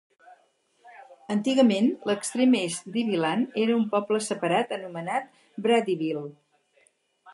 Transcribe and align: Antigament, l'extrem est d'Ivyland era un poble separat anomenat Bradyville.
Antigament, 1.33 1.89
l'extrem 2.11 2.57
est 2.61 2.89
d'Ivyland 2.95 3.61
era 3.67 3.77
un 3.83 3.85
poble 3.95 4.23
separat 4.29 4.75
anomenat 4.79 5.29
Bradyville. 5.67 6.27